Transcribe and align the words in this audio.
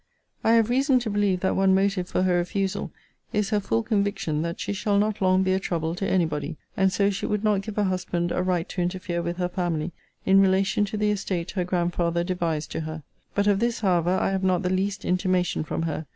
I 0.43 0.53
have 0.53 0.71
reason 0.71 0.97
to 1.01 1.11
believe 1.11 1.41
that 1.41 1.55
one 1.55 1.75
motive 1.75 2.09
for 2.09 2.23
her 2.23 2.37
refusal 2.37 2.91
is 3.33 3.51
her 3.51 3.59
full 3.59 3.83
conviction 3.83 4.41
that 4.41 4.59
she 4.59 4.73
shall 4.73 4.97
not 4.97 5.21
long 5.21 5.43
be 5.43 5.53
a 5.53 5.59
trouble 5.59 5.93
to 5.93 6.07
any 6.09 6.25
body; 6.25 6.57
and 6.75 6.91
so 6.91 7.11
she 7.11 7.27
would 7.27 7.43
not 7.43 7.61
give 7.61 7.77
a 7.77 7.83
husband 7.83 8.31
a 8.31 8.41
right 8.41 8.67
to 8.69 8.81
interfere 8.81 9.21
with 9.21 9.37
her 9.37 9.47
family, 9.47 9.91
in 10.25 10.41
relation 10.41 10.85
to 10.85 10.97
the 10.97 11.11
estate 11.11 11.51
her 11.51 11.65
grandfather 11.65 12.23
devised 12.23 12.71
to 12.71 12.79
her. 12.79 13.03
But 13.35 13.45
of 13.45 13.59
this, 13.59 13.81
however, 13.81 14.17
I 14.19 14.31
have 14.31 14.43
not 14.43 14.63
the 14.63 14.71
least 14.71 15.05
intimation 15.05 15.63
from 15.63 15.83
her. 15.83 16.07